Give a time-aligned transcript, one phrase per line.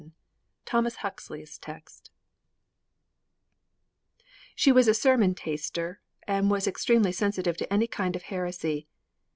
[0.03, 0.09] XI
[0.65, 2.09] THOMAS HUXLEY'S TEXT I
[4.55, 8.87] She was a sermon taster and was extremely sensitive to any kind of heresy.